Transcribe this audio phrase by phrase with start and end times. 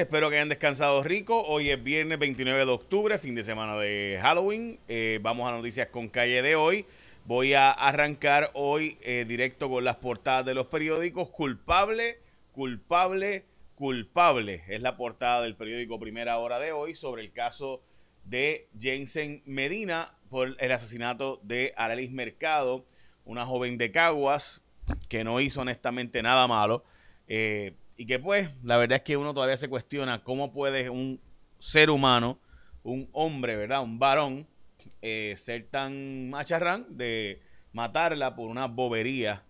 [0.00, 1.42] Espero que hayan descansado rico.
[1.42, 4.80] Hoy es viernes 29 de octubre, fin de semana de Halloween.
[4.88, 6.86] Eh, vamos a noticias con calle de hoy.
[7.26, 11.28] Voy a arrancar hoy eh, directo con las portadas de los periódicos.
[11.28, 12.18] Culpable,
[12.52, 13.44] culpable,
[13.74, 14.64] culpable.
[14.68, 17.82] Es la portada del periódico Primera Hora de hoy sobre el caso
[18.24, 22.86] de Jensen Medina por el asesinato de Arelis Mercado,
[23.26, 24.62] una joven de Caguas
[25.10, 26.84] que no hizo honestamente nada malo.
[27.28, 31.20] Eh, y que pues la verdad es que uno todavía se cuestiona cómo puede un
[31.58, 32.38] ser humano,
[32.82, 33.82] un hombre, ¿verdad?
[33.82, 34.46] Un varón,
[35.02, 37.42] eh, ser tan macharrán de
[37.74, 39.44] matarla por una bobería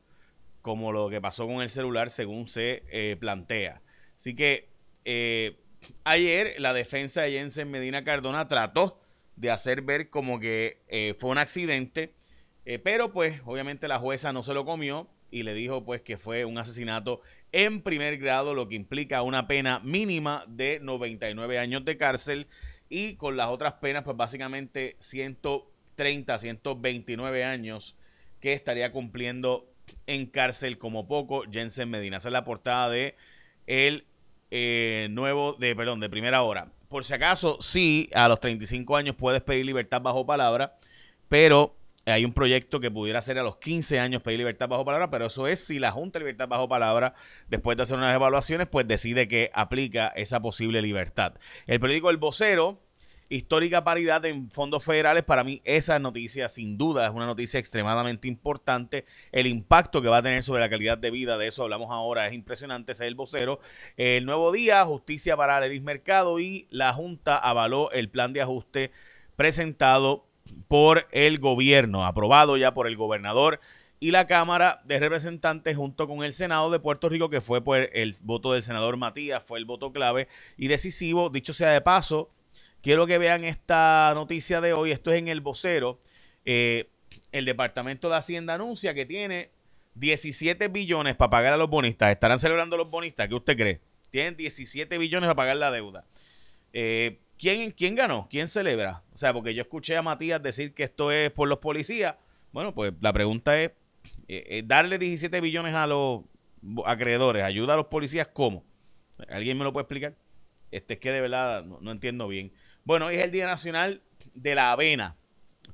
[0.62, 3.82] como lo que pasó con el celular según se eh, plantea.
[4.16, 4.68] Así que
[5.04, 5.56] eh,
[6.02, 9.00] ayer la defensa de Jensen Medina Cardona trató
[9.36, 12.14] de hacer ver como que fue un accidente,
[12.82, 16.44] pero pues obviamente la jueza no se lo comió y le dijo pues que fue
[16.44, 17.20] un asesinato
[17.52, 22.46] en primer grado, lo que implica una pena mínima de 99 años de cárcel
[22.88, 27.96] y con las otras penas pues básicamente 130, 129 años
[28.40, 29.70] que estaría cumpliendo
[30.06, 32.18] en cárcel como poco Jensen Medina.
[32.18, 33.16] Esa es la portada de
[33.66, 34.06] el
[34.50, 36.72] eh, nuevo, de, perdón, de primera hora.
[36.88, 40.76] Por si acaso, sí, a los 35 años puedes pedir libertad bajo palabra,
[41.28, 45.10] pero hay un proyecto que pudiera ser a los 15 años pedir libertad bajo palabra,
[45.10, 47.14] pero eso es si la Junta de Libertad bajo palabra,
[47.48, 51.34] después de hacer unas evaluaciones, pues decide que aplica esa posible libertad.
[51.66, 52.80] El periódico El Vocero,
[53.28, 58.28] histórica paridad en fondos federales, para mí esa noticia sin duda es una noticia extremadamente
[58.28, 59.04] importante.
[59.30, 62.26] El impacto que va a tener sobre la calidad de vida, de eso hablamos ahora,
[62.26, 63.60] es impresionante, ese es el vocero.
[63.96, 68.90] El nuevo día, justicia para el mercado y la Junta avaló el plan de ajuste
[69.36, 70.29] presentado
[70.68, 73.60] por el gobierno, aprobado ya por el gobernador
[74.00, 77.90] y la Cámara de Representantes junto con el Senado de Puerto Rico, que fue por
[77.92, 81.28] el voto del senador Matías, fue el voto clave y decisivo.
[81.28, 82.30] Dicho sea de paso,
[82.82, 86.00] quiero que vean esta noticia de hoy, esto es en el vocero.
[86.46, 86.88] Eh,
[87.32, 89.50] el Departamento de Hacienda anuncia que tiene
[89.94, 92.10] 17 billones para pagar a los bonistas.
[92.10, 93.28] ¿Estarán celebrando los bonistas?
[93.28, 93.80] ¿Qué usted cree?
[94.10, 96.06] Tienen 17 billones para pagar la deuda.
[96.72, 98.28] Eh, ¿Quién, ¿Quién ganó?
[98.28, 99.02] ¿Quién celebra?
[99.14, 102.16] O sea, porque yo escuché a Matías decir que esto es por los policías.
[102.52, 103.70] Bueno, pues la pregunta es,
[104.28, 106.20] eh, eh, darle 17 billones a los
[106.84, 108.62] acreedores, ayuda a los policías, ¿cómo?
[109.30, 110.16] ¿Alguien me lo puede explicar?
[110.70, 112.52] Este es que de verdad no, entiendo bien.
[112.84, 114.02] Bueno, es el Día Nacional
[114.34, 115.16] de la Avena.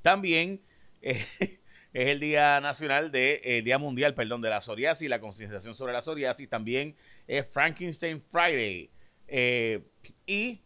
[0.03, 0.63] También
[1.03, 1.59] eh, es
[1.93, 6.49] el Día Nacional de, Día Mundial, perdón, de la psoriasis, la concienciación sobre la psoriasis.
[6.49, 6.95] También
[7.27, 8.89] es Frankenstein Friday.
[10.29, 10.61] y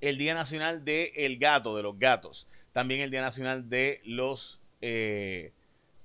[0.00, 2.46] el Día Nacional del Gato, de los gatos.
[2.72, 5.52] También el Día Nacional de los eh,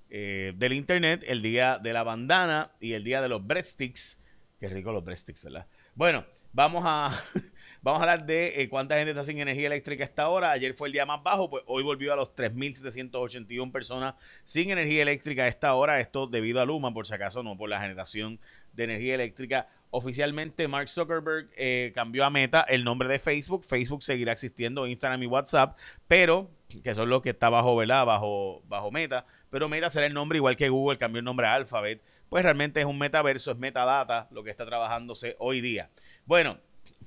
[0.09, 4.17] eh, del Internet, el Día de la Bandana y el Día de los Breadsticks.
[4.59, 5.67] Qué rico los breadsticks, ¿verdad?
[5.95, 7.11] Bueno, vamos a,
[7.85, 10.50] vamos a hablar de eh, cuánta gente está sin energía eléctrica a esta hora.
[10.50, 15.03] Ayer fue el día más bajo, pues hoy volvió a los 3.781 personas sin energía
[15.03, 16.00] eléctrica a esta hora.
[16.00, 18.40] Esto debido a Luma, por si acaso no, por la generación
[18.74, 23.63] de energía eléctrica Oficialmente, Mark Zuckerberg eh, cambió a Meta el nombre de Facebook.
[23.63, 26.51] Facebook seguirá existiendo, Instagram y WhatsApp, pero
[26.84, 28.06] que son los que está bajo, ¿verdad?
[28.06, 29.25] Bajo, bajo Meta.
[29.50, 32.01] Pero Meta será el nombre, igual que Google cambió el nombre a Alphabet.
[32.28, 35.90] Pues realmente es un metaverso, es metadata lo que está trabajándose hoy día.
[36.25, 36.57] Bueno,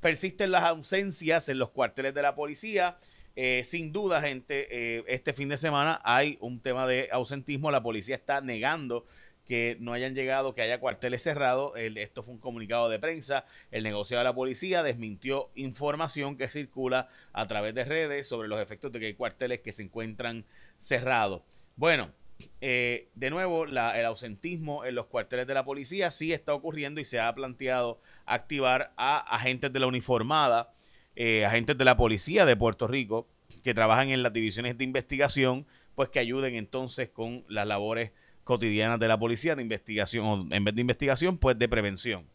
[0.01, 2.99] persisten las ausencias en los cuarteles de la policía.
[3.37, 7.71] Eh, sin duda, gente, eh, este fin de semana hay un tema de ausentismo.
[7.71, 9.07] La policía está negando
[9.49, 11.73] que no hayan llegado, que haya cuarteles cerrados.
[11.77, 13.47] esto fue un comunicado de prensa.
[13.71, 18.61] El negociado de la policía desmintió información que circula a través de redes sobre los
[18.61, 20.45] efectos de que hay cuarteles que se encuentran
[20.77, 21.43] cerrados.
[21.77, 22.13] Bueno,
[22.61, 27.05] eh, de nuevo, el ausentismo en los cuarteles de la policía sí está ocurriendo y
[27.05, 30.73] se ha planteado activar a agentes de la uniformada,
[31.17, 33.27] eh, agentes de la policía de Puerto Rico
[33.63, 38.13] que trabajan en las divisiones de investigación, pues que ayuden entonces con las labores
[38.45, 42.27] cotidianas de la policía de investigación, o en vez de investigación, pues de prevención.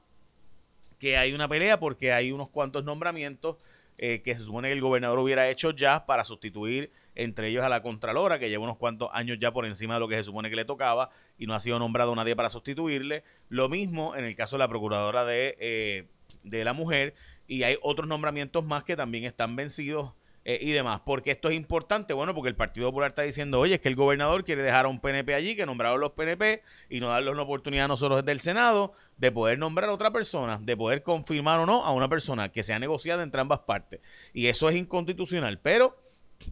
[0.99, 3.57] que hay una pelea porque hay unos cuantos nombramientos
[3.97, 7.69] eh, que se supone que el gobernador hubiera hecho ya para sustituir entre ellos a
[7.69, 10.51] la Contralora, que lleva unos cuantos años ya por encima de lo que se supone
[10.51, 13.25] que le tocaba y no ha sido nombrado nadie para sustituirle.
[13.49, 16.07] Lo mismo en el caso de la Procuradora de, eh,
[16.45, 17.15] de la Mujer
[17.47, 20.13] y hay otros nombramientos más que también están vencidos
[20.51, 21.01] eh, y demás.
[21.05, 22.13] porque esto es importante?
[22.13, 24.89] Bueno, porque el Partido Popular está diciendo, oye, es que el gobernador quiere dejar a
[24.89, 28.33] un PNP allí, que nombraron los PNP, y no darle una oportunidad a nosotros desde
[28.33, 32.09] el Senado de poder nombrar a otra persona, de poder confirmar o no a una
[32.09, 34.01] persona que sea negociada entre ambas partes.
[34.33, 35.61] Y eso es inconstitucional.
[35.61, 35.97] Pero,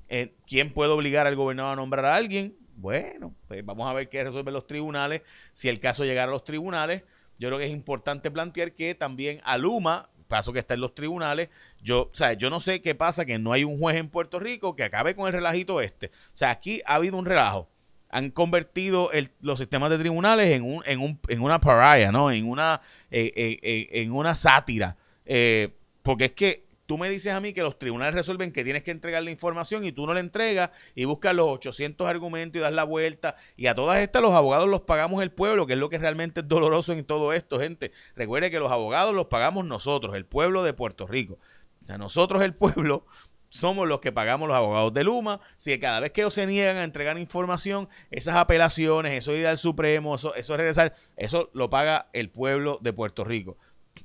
[0.08, 2.56] eh, ¿quién puede obligar al gobernador a nombrar a alguien?
[2.76, 5.22] Bueno, pues vamos a ver qué resuelven los tribunales.
[5.54, 7.02] Si el caso llegara a los tribunales,
[7.36, 11.48] yo creo que es importante plantear que también Aluma paso que está en los tribunales.
[11.80, 14.38] Yo, o sea, yo no sé qué pasa, que no hay un juez en Puerto
[14.38, 16.06] Rico que acabe con el relajito este.
[16.06, 17.68] O sea, aquí ha habido un relajo.
[18.10, 19.10] Han convertido
[19.40, 22.30] los sistemas de tribunales en, un, en, un, en una pariah, ¿no?
[22.30, 22.80] En una,
[23.10, 24.96] eh, eh, eh, en una sátira.
[26.02, 28.90] porque es que Tú me dices a mí que los tribunales resuelven que tienes que
[28.90, 32.72] entregar la información y tú no la entregas y buscas los 800 argumentos y das
[32.72, 33.36] la vuelta.
[33.58, 36.40] Y a todas estas los abogados los pagamos el pueblo, que es lo que realmente
[36.40, 37.92] es doloroso en todo esto, gente.
[38.16, 41.38] Recuerde que los abogados los pagamos nosotros, el pueblo de Puerto Rico.
[41.82, 43.04] O sea, nosotros, el pueblo,
[43.50, 45.40] somos los que pagamos los abogados de Luma.
[45.58, 49.58] Si cada vez que ellos se niegan a entregar información, esas apelaciones, eso ir al
[49.58, 53.58] Supremo, eso, eso regresar, eso lo paga el pueblo de Puerto Rico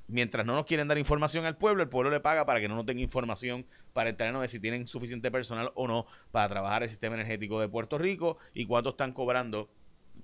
[0.08, 2.76] mientras no nos quieren dar información al pueblo, el pueblo le paga para que no
[2.76, 6.90] nos tenga información para enterarnos de si tienen suficiente personal o no para trabajar el
[6.90, 9.70] sistema energético de Puerto Rico y cuánto están cobrando.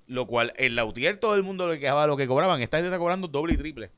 [0.07, 2.62] Lo cual en la UTIER todo el mundo le quejaba lo que cobraban.
[2.62, 3.92] Esta gente está cobrando doble y triple.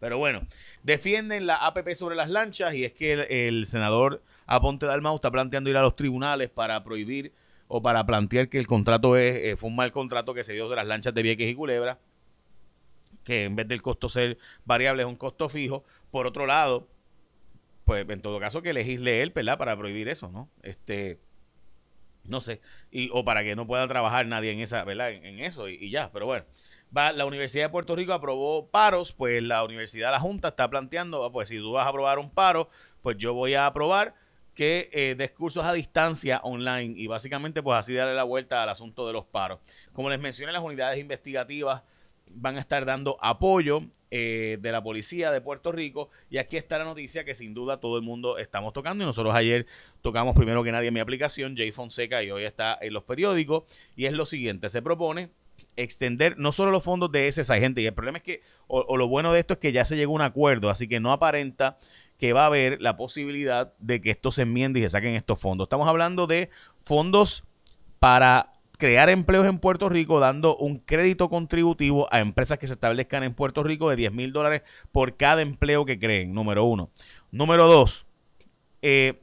[0.00, 0.46] Pero bueno,
[0.82, 5.70] defienden la APP sobre las lanchas y es que el, senador Aponte Dalmau está planteando
[5.70, 7.32] ir a los tribunales para prohibir
[7.68, 10.68] o para plantear que el contrato es, eh, fue un mal contrato que se dio
[10.68, 11.98] de las lanchas de Vieques y Culebra
[13.24, 15.84] que en vez del costo ser variable es un costo fijo.
[16.10, 16.88] Por otro lado,
[17.84, 19.58] pues en todo caso que legisle él, ¿verdad?
[19.58, 20.48] Para prohibir eso, ¿no?
[20.62, 21.18] Este,
[22.24, 22.60] no sé,
[22.90, 25.10] y, o para que no pueda trabajar nadie en esa, ¿verdad?
[25.10, 26.44] En, eso y, ya, pero bueno.
[26.96, 31.24] Va, la Universidad de Puerto Rico aprobó paros, pues la Universidad, la Junta está planteando,
[31.24, 32.68] ah, pues si tú vas a aprobar un paro,
[33.02, 34.14] pues yo voy a aprobar
[34.54, 39.08] que eh, cursos a distancia online y básicamente pues así darle la vuelta al asunto
[39.08, 39.58] de los paros.
[39.92, 41.82] Como les mencioné, las unidades investigativas
[42.32, 46.08] van a estar dando apoyo eh, de la policía de Puerto Rico.
[46.30, 49.02] Y aquí está la noticia que sin duda todo el mundo estamos tocando.
[49.02, 49.66] Y nosotros ayer
[50.02, 53.64] tocamos primero que nadie en mi aplicación, Jay Fonseca, y hoy está en los periódicos.
[53.96, 55.30] Y es lo siguiente, se propone
[55.76, 59.08] extender no solo los fondos de esa gente, y el problema es que, o, lo
[59.08, 61.78] bueno de esto es que ya se llegó a un acuerdo, así que no aparenta
[62.18, 65.40] que va a haber la posibilidad de que esto se enmiende y se saquen estos
[65.40, 65.66] fondos.
[65.66, 66.50] Estamos hablando de
[66.82, 67.44] fondos
[67.98, 68.52] para
[68.84, 73.32] crear empleos en Puerto Rico dando un crédito contributivo a empresas que se establezcan en
[73.32, 74.60] Puerto Rico de 10 mil dólares
[74.92, 76.90] por cada empleo que creen, número uno.
[77.30, 78.04] Número dos,
[78.82, 79.22] eh,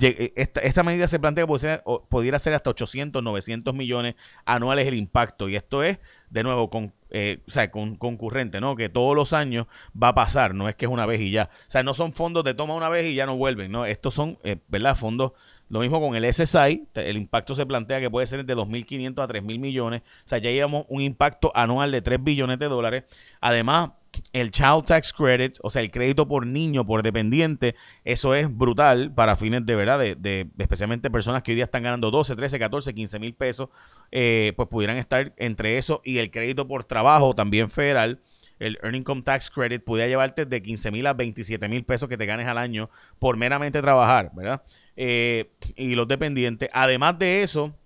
[0.00, 4.14] eh, esta, medida se plantea que pudiera ser hasta 800, 900 millones
[4.46, 5.50] anuales el impacto.
[5.50, 5.98] Y esto es,
[6.30, 8.76] de nuevo, con, eh, o sea, con, concurrente, ¿no?
[8.76, 9.66] Que todos los años
[10.00, 11.50] va a pasar, no es que es una vez y ya.
[11.52, 13.86] O sea, no son fondos de toma una vez y ya no vuelven, ¿no?
[13.86, 14.96] Estos son, eh, ¿verdad?
[14.96, 15.32] Fondos,
[15.68, 19.28] lo mismo con el SSI, el impacto se plantea que puede ser de 2.500 a
[19.28, 20.02] 3.000 millones.
[20.02, 23.04] O sea, ya llevamos un impacto anual de 3 billones de dólares.
[23.40, 23.90] Además,
[24.32, 29.12] el Child Tax Credit, o sea, el crédito por niño, por dependiente, eso es brutal
[29.14, 32.94] para fines de verdad, de, especialmente personas que hoy día están ganando 12, 13, 14,
[32.94, 33.68] 15 mil pesos,
[34.10, 38.20] eh, pues pudieran estar entre eso y el crédito por trabajo también federal.
[38.58, 42.16] El Earning Income Tax Credit pudiera llevarte de 15 mil a 27 mil pesos que
[42.16, 44.62] te ganes al año por meramente trabajar, ¿verdad?
[44.96, 46.70] Eh, y los dependientes.
[46.72, 47.76] Además de eso,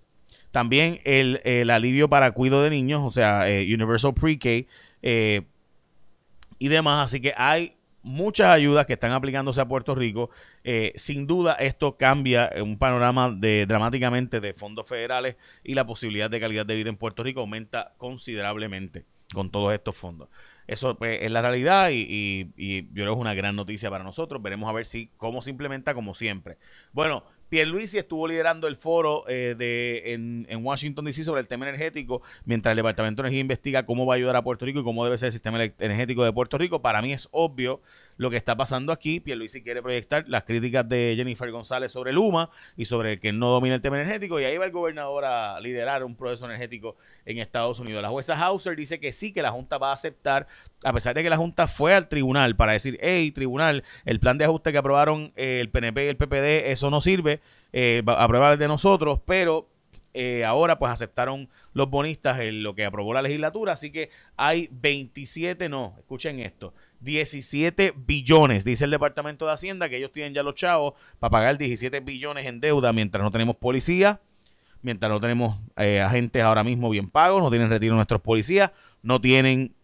[0.51, 4.67] También el, alivio para cuidado de niños, o sea, Universal Pre-K
[6.61, 7.05] y demás.
[7.05, 10.29] Así que hay muchas ayudas que están aplicándose a Puerto Rico.
[10.63, 16.29] Eh, sin duda, esto cambia un panorama de, dramáticamente de fondos federales y la posibilidad
[16.29, 20.29] de calidad de vida en Puerto Rico aumenta considerablemente con todos estos fondos.
[20.67, 24.03] Eso pues, es la realidad y, y, yo creo que es una gran noticia para
[24.03, 24.39] nosotros.
[24.39, 26.59] Veremos a ver si cómo se implementa como siempre.
[26.93, 31.25] Bueno, Pierluisi estuvo liderando el foro eh, de, en, en, Washington, D.C.
[31.25, 34.41] sobre el tema energético, mientras el Departamento de Energía investiga cómo va a ayudar a
[34.41, 36.81] Puerto Rico y cómo debe ser el sistema energético de Puerto Rico.
[36.81, 37.81] Para mí es obvio
[38.21, 39.19] lo que está pasando aquí.
[39.19, 43.73] Pierluisi quiere proyectar las críticas de Jennifer González sobre Luma y sobre que no domina
[43.73, 44.39] el tema energético.
[44.39, 48.03] Y ahí va el gobernador a liderar un proceso energético en Estados Unidos.
[48.03, 50.45] La jueza Hauser dice que sí, que la Junta va a aceptar,
[50.83, 54.37] a pesar de que la Junta fue al tribunal para decir, hey, tribunal, el plan
[54.37, 57.41] de ajuste que aprobaron eh, el PNP y el PPD, eso no sirve
[57.73, 59.67] eh, a el de nosotros, pero
[60.13, 64.67] eh, ahora pues aceptaron los bonistas en lo que aprobó la legislatura, así que hay
[64.71, 70.43] 27, no, escuchen esto, 17 billones, dice el Departamento de Hacienda, que ellos tienen ya
[70.43, 74.21] los chavos para pagar 17 billones en deuda mientras no tenemos policía,
[74.81, 79.19] mientras no tenemos eh, agentes ahora mismo bien pagos, no tienen retiro nuestros policías, no
[79.19, 79.75] tienen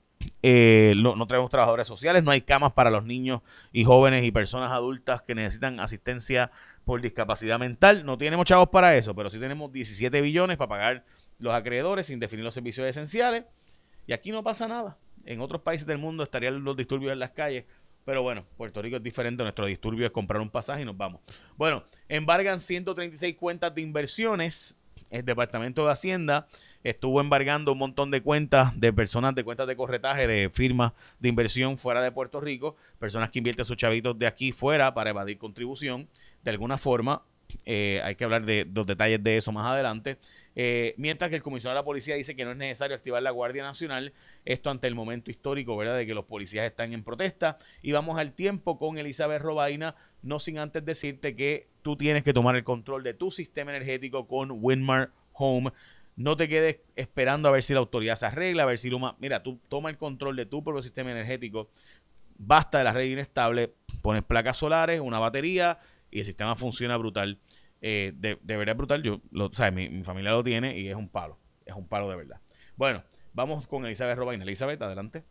[0.42, 4.72] eh, no, tenemos trabajadores sociales, no hay camas para los niños y jóvenes y personas
[4.72, 6.52] adultas que necesitan asistencia
[6.86, 8.06] por discapacidad mental.
[8.06, 11.06] No tenemos chavos para eso, pero sí tenemos 17 billones para pagar
[11.40, 13.46] los acreedores sin definir los servicios esenciales.
[14.06, 14.98] Y aquí no pasa nada.
[15.28, 17.66] En otros países del mundo estarían los disturbios en las calles.
[18.06, 19.44] Pero bueno, Puerto Rico es diferente.
[19.44, 21.22] Nuestro disturbio es comprar un pasaje y nos vamos.
[21.58, 24.76] Bueno, embargan 136 cuentas de inversiones
[25.10, 26.48] el Departamento de Hacienda
[26.84, 31.30] estuvo embargando un montón de cuentas de personas de cuentas de corretaje de firmas de
[31.30, 35.38] inversión fuera de Puerto Rico, personas que invierten sus chavitos de aquí fuera para evadir
[35.38, 36.08] contribución.
[36.44, 37.24] De alguna forma,
[37.66, 40.18] eh, hay que hablar de los detalles de eso más adelante.
[40.56, 43.32] Eh, mientras que el comisionado de la policía dice que no es necesario activar la
[43.32, 44.14] Guardia Nacional,
[44.44, 47.58] esto ante el momento histórico, ¿verdad?, de que los policías están en protesta.
[47.82, 52.34] Y vamos al tiempo con Elizabeth Robaina, no sin antes decirte que tú tienes que
[52.34, 55.72] tomar el control de tu sistema energético con Winmar Home.
[56.16, 59.16] No te quedes esperando a ver si la autoridad se arregla, a ver si Luma.
[59.20, 61.70] Mira, tú toma el control de tu propio sistema energético.
[62.40, 65.78] Basta de la red inestable, pones placas solares, una batería
[66.12, 67.40] y el sistema funciona brutal.
[67.82, 69.04] Eh, de, de, verdad brutal.
[69.04, 71.38] Yo, lo, o mi, mi, familia lo tiene y es un palo.
[71.66, 72.42] Es un palo de verdad.
[72.76, 74.44] Bueno, vamos con Elizabeth Robaina.
[74.44, 75.24] Elizabeth, adelante.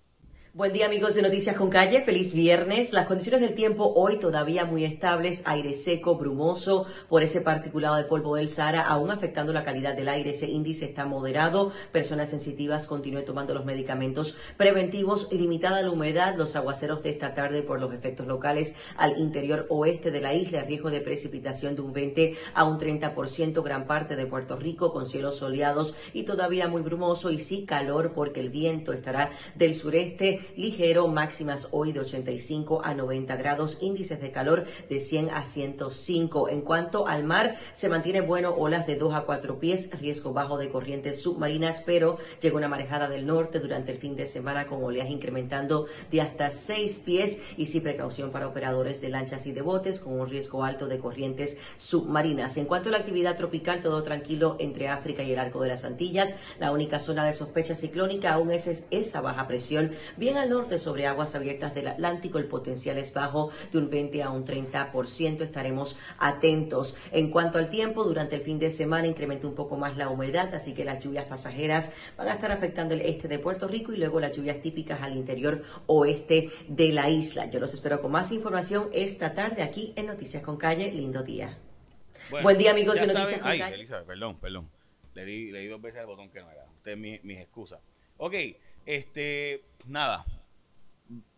[0.56, 2.94] Buen día amigos de Noticias con Calle, feliz viernes.
[2.94, 6.86] Las condiciones del tiempo hoy todavía muy estables, aire seco, brumoso.
[7.10, 10.30] Por ese particulado de polvo del Sahara, aún afectando la calidad del aire.
[10.30, 16.56] Ese índice está moderado, personas sensitivas continúen tomando los medicamentos preventivos, limitada la humedad, los
[16.56, 20.90] aguaceros de esta tarde por los efectos locales al interior oeste de la isla, riesgo
[20.90, 25.36] de precipitación de un 20 a un 30%, gran parte de Puerto Rico con cielos
[25.36, 27.30] soleados y todavía muy brumoso.
[27.30, 32.94] Y sí calor porque el viento estará del sureste ligero, máximas hoy de 85 a
[32.94, 36.48] 90 grados, índices de calor de 100 a 105.
[36.48, 40.58] En cuanto al mar, se mantiene bueno, olas de 2 a 4 pies, riesgo bajo
[40.58, 44.82] de corrientes submarinas, pero llega una marejada del norte durante el fin de semana con
[44.82, 49.62] oleaje incrementando de hasta 6 pies y sí precaución para operadores de lanchas y de
[49.62, 52.56] botes con un riesgo alto de corrientes submarinas.
[52.56, 55.84] En cuanto a la actividad tropical, todo tranquilo entre África y el arco de las
[55.84, 56.36] Antillas.
[56.58, 61.06] La única zona de sospecha ciclónica aún es esa baja presión bien al norte sobre
[61.06, 65.40] aguas abiertas del Atlántico el potencial es bajo de un 20 a un 30%.
[65.40, 66.96] Estaremos atentos.
[67.12, 70.54] En cuanto al tiempo, durante el fin de semana incrementa un poco más la humedad,
[70.54, 73.96] así que las lluvias pasajeras van a estar afectando el este de Puerto Rico y
[73.96, 77.46] luego las lluvias típicas al interior oeste de la isla.
[77.46, 80.92] Yo los espero con más información esta tarde aquí en Noticias con Calle.
[80.92, 81.58] Lindo día.
[82.30, 83.74] Buen día, amigos de Noticias con Calle.
[83.74, 84.70] Elizabeth, perdón, perdón.
[85.14, 86.66] Le di, le di dos veces el botón que no era.
[86.76, 87.80] Usted mis, mis excusas.
[88.18, 88.34] Ok,
[88.86, 90.24] este, nada.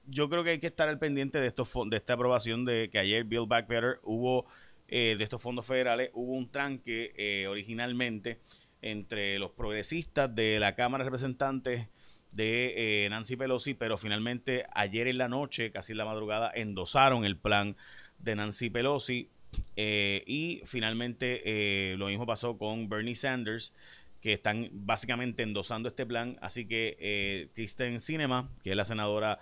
[0.07, 2.99] Yo creo que hay que estar al pendiente de estos de esta aprobación de que
[2.99, 4.47] ayer Build Back Better hubo
[4.91, 8.41] eh, de estos fondos federales hubo un tranque eh, originalmente
[8.81, 11.89] entre los progresistas de la Cámara de Representantes
[12.33, 17.27] de eh, Nancy Pelosi, pero finalmente ayer en la noche, casi en la madrugada, endosaron
[17.27, 17.77] el plan
[18.19, 19.29] de Nancy Pelosi
[19.77, 23.73] y finalmente lo mismo pasó con Bernie Sanders
[24.21, 26.39] que están básicamente endosando este plan.
[26.41, 29.39] Así que eh, Kristen Cinema, que es la senadora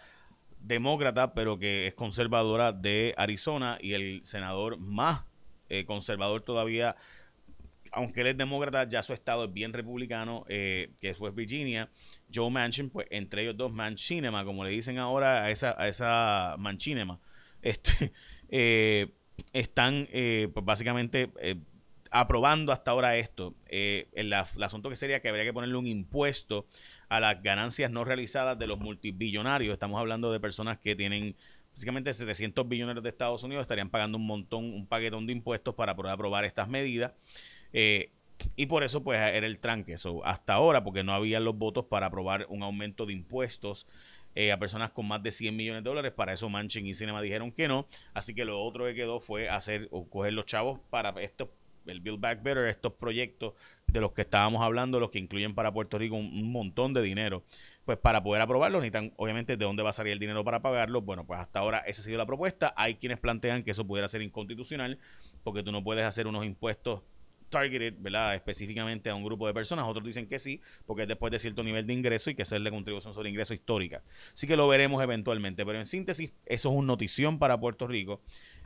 [0.60, 5.24] demócrata, pero que es conservadora de Arizona, y el senador más
[5.68, 6.96] eh, conservador todavía,
[7.92, 11.88] aunque él es demócrata, ya su estado es bien republicano, eh, que es Virginia,
[12.32, 16.56] Joe Manchin, pues entre ellos dos, Manchinema, como le dicen ahora a esa, a esa
[16.58, 17.20] Manchinema,
[17.62, 18.12] este,
[19.52, 21.30] están pues básicamente
[22.20, 26.66] aprobando hasta ahora esto, eh, el, asunto que sería que habría que ponerle un impuesto
[27.08, 29.72] a las ganancias no realizadas de los multibillonarios.
[29.72, 31.36] Estamos hablando de personas que tienen
[31.72, 35.94] básicamente 700 billones de Estados Unidos, estarían pagando un montón, un paquetón de impuestos para
[35.94, 37.12] poder aprobar estas medidas.
[37.74, 38.10] Eh,
[38.54, 39.94] y por eso, pues, era el tranque.
[40.24, 43.86] hasta ahora, porque no había los votos para aprobar un aumento de impuestos
[44.34, 46.12] eh, a personas con más de 100 millones de dólares.
[46.12, 47.86] Para eso Manchin y Cinema dijeron que no.
[48.14, 51.48] Así que lo otro que quedó fue hacer o coger los chavos para estos
[51.86, 53.54] el Build Back Better, estos proyectos
[53.86, 57.44] de los que estábamos hablando, los que incluyen para Puerto Rico un, montón de dinero,
[57.84, 61.02] pues para poder aprobarlo necesitan obviamente de dónde va a salir el dinero para pagarlo.
[61.02, 62.74] Bueno, pues hasta ahora esa ha sido la propuesta.
[62.76, 64.98] Hay quienes plantean que eso pudiera ser inconstitucional
[65.44, 67.02] porque tú no puedes hacer unos impuestos
[67.48, 68.34] targeted, ¿verdad?
[68.34, 69.86] Específicamente a un grupo de personas.
[69.86, 72.70] Otros dicen que sí, porque es después de cierto nivel de ingreso y que hacerle
[72.70, 74.02] contribución sobre ingreso histórica.
[74.32, 75.64] Así que lo veremos eventualmente.
[75.64, 78.20] Pero en síntesis, eso es una notición para Puerto Rico.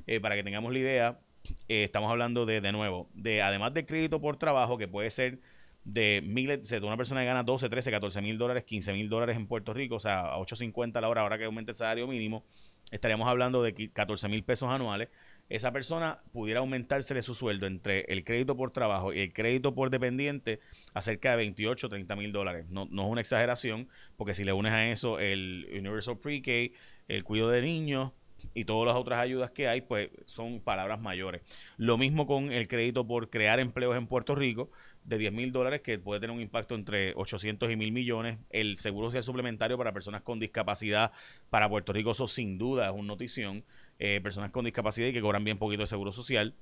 [0.06, 1.20] Eh, para que tengamos la idea,
[1.68, 5.40] eh, estamos hablando de, de nuevo, de además de crédito por trabajo, que puede ser
[5.84, 9.36] de miles, o una persona que gana 12, 13, 14 mil dólares, 15 mil dólares
[9.36, 12.44] en Puerto Rico, o sea, a 8.50 la hora, ahora que aumente el salario mínimo,
[12.90, 15.08] estaríamos hablando de 14 mil pesos anuales
[15.50, 19.90] esa persona pudiera aumentársele su sueldo entre el crédito por trabajo y el crédito por
[19.90, 20.60] dependiente
[20.94, 22.66] a cerca de 28 o 30 mil dólares.
[22.70, 26.72] No, no, es una exageración, porque si le unes a eso el Universal Pre-K,
[27.08, 28.12] el cuidado de niños
[28.54, 31.42] y todas las otras ayudas que hay, pues son palabras mayores.
[31.76, 34.70] Lo mismo con el crédito por crear empleos en Puerto Rico
[35.04, 38.38] de 10 mil dólares, que puede tener un impacto entre 800 y mil millones.
[38.50, 41.12] El seguro social suplementario para personas con discapacidad
[41.48, 43.64] para Puerto Rico, eso sin duda es una notición.
[43.98, 46.54] Eh, personas con discapacidad y que cobran bien poquito de seguro social,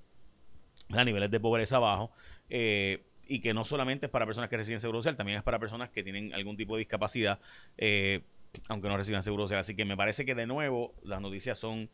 [0.91, 2.11] a niveles de pobreza bajo,
[2.51, 5.59] eh, y que no solamente es para personas que reciben seguro social, también es para
[5.59, 7.39] personas que tienen algún tipo de discapacidad,
[7.77, 8.23] eh,
[8.69, 9.61] aunque no reciban seguro social.
[9.61, 11.91] Así que me parece que de nuevo las noticias son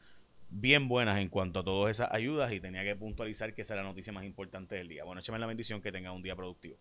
[0.50, 3.78] bien buenas en cuanto a todas esas ayudas y tenía que puntualizar que esa es
[3.78, 5.04] la noticia más importante del día.
[5.04, 6.76] Bueno, échame la bendición que tenga un día productivo.